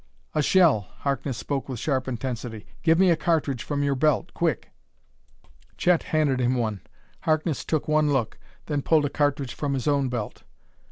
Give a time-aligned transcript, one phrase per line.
[0.33, 2.65] "A shell!" Harkness spoke with sharp intensity.
[2.81, 4.71] "Give me a cartridge from your belt, quick!"
[5.77, 6.81] Chet handed him one.
[7.19, 10.41] Harkness took one look, then pulled a cartridge from his own belt.